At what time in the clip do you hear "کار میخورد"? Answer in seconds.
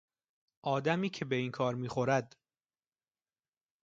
1.51-2.37